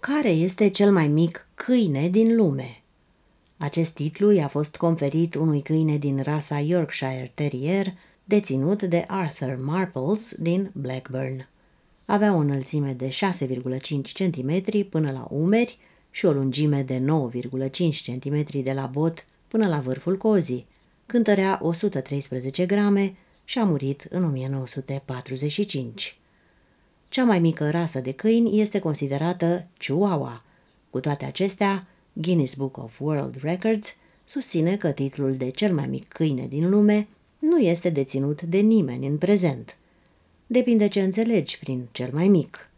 [0.00, 2.82] Care este cel mai mic câine din lume?
[3.56, 7.86] Acest titlu i-a fost conferit unui câine din rasa Yorkshire Terrier,
[8.24, 11.48] deținut de Arthur Marples din Blackburn.
[12.04, 15.78] Avea o înălțime de 6,5 cm până la umeri
[16.10, 17.70] și o lungime de 9,5
[18.04, 20.66] cm de la bot până la vârful cozii.
[21.06, 26.19] Cântărea 113 grame și a murit în 1945.
[27.10, 30.42] Cea mai mică rasă de câini este considerată Chihuahua.
[30.90, 36.08] Cu toate acestea, Guinness Book of World Records susține că titlul de cel mai mic
[36.08, 39.76] câine din lume nu este deținut de nimeni în prezent.
[40.46, 42.68] Depinde ce înțelegi prin cel mai mic.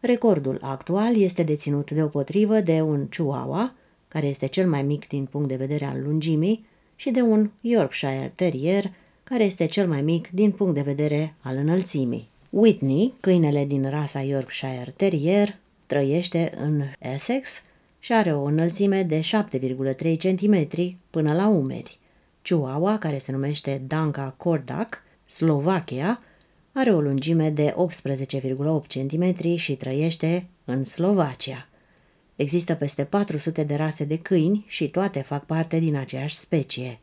[0.00, 3.74] Recordul actual este deținut deopotrivă de un Chihuahua,
[4.08, 6.64] care este cel mai mic din punct de vedere al lungimii,
[6.96, 8.92] și de un Yorkshire Terrier,
[9.24, 12.29] care este cel mai mic din punct de vedere al înălțimii.
[12.50, 17.62] Whitney, câinele din rasa Yorkshire Terrier, trăiește în Essex
[17.98, 20.68] și are o înălțime de 7,3 cm
[21.10, 21.98] până la umeri.
[22.42, 26.20] Chihuahua, care se numește Danca Kordak, Slovacia,
[26.72, 31.68] are o lungime de 18,8 cm și trăiește în Slovacia.
[32.36, 36.98] Există peste 400 de rase de câini și toate fac parte din aceeași specie.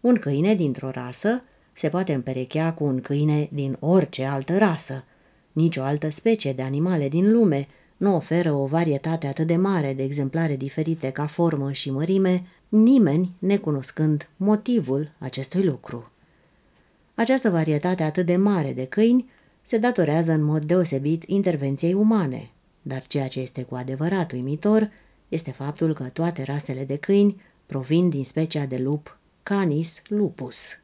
[0.00, 1.42] Un câine dintr-o rasă
[1.76, 5.04] se poate împerechea cu un câine din orice altă rasă.
[5.52, 10.02] Nicio altă specie de animale din lume nu oferă o varietate atât de mare de
[10.02, 16.10] exemplare diferite ca formă și mărime, nimeni necunoscând motivul acestui lucru.
[17.14, 19.30] Această varietate atât de mare de câini
[19.62, 22.50] se datorează în mod deosebit intervenției umane,
[22.82, 24.90] dar ceea ce este cu adevărat uimitor
[25.28, 30.78] este faptul că toate rasele de câini provin din specia de lup Canis lupus.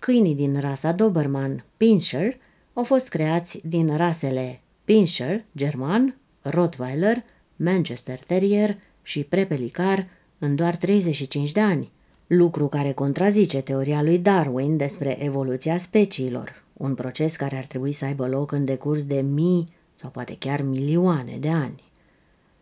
[0.00, 2.36] Câinii din rasa Doberman Pinscher
[2.72, 7.24] au fost creați din rasele Pinscher, german, Rottweiler,
[7.56, 10.06] Manchester Terrier și Prepelicar
[10.38, 11.90] în doar 35 de ani,
[12.26, 18.04] lucru care contrazice teoria lui Darwin despre evoluția speciilor, un proces care ar trebui să
[18.04, 21.82] aibă loc în decurs de mii sau poate chiar milioane de ani.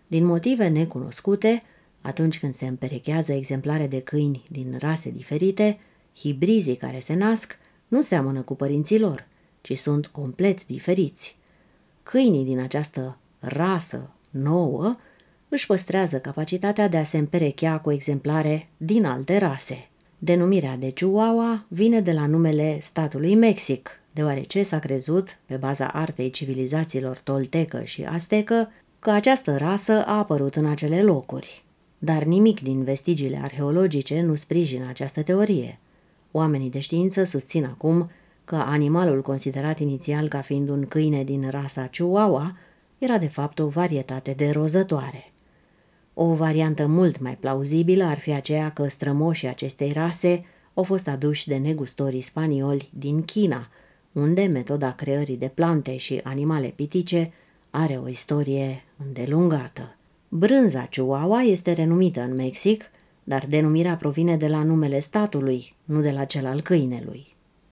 [0.06, 1.62] Din motive necunoscute,
[2.00, 5.78] atunci când se împerechează exemplare de câini din rase diferite,
[6.18, 7.58] hibrizii care se nasc
[7.88, 9.26] nu seamănă cu părinții lor,
[9.60, 11.36] ci sunt complet diferiți.
[12.02, 14.96] Câinii din această rasă nouă
[15.48, 19.88] își păstrează capacitatea de a se împerechea cu exemplare din alte rase.
[20.18, 26.30] Denumirea de Chihuahua vine de la numele statului Mexic, deoarece s-a crezut, pe baza artei
[26.30, 31.64] civilizațiilor toltecă și astecă, că această rasă a apărut în acele locuri.
[31.98, 35.78] Dar nimic din vestigiile arheologice nu sprijină această teorie.
[36.30, 38.10] Oamenii de știință susțin acum
[38.44, 42.56] că animalul considerat inițial ca fiind un câine din rasa Chihuahua
[42.98, 45.32] era de fapt o varietate de rozătoare.
[46.14, 50.44] O variantă mult mai plauzibilă ar fi aceea că strămoșii acestei rase
[50.74, 53.68] au fost aduși de negustorii spanioli din China,
[54.12, 57.32] unde metoda creării de plante și animale pitice
[57.70, 59.96] are o istorie îndelungată.
[60.28, 62.84] Brânza Chihuahua este renumită în Mexic,
[63.28, 67.36] dar denumirea provine de la numele statului, nu de la cel al câinelui.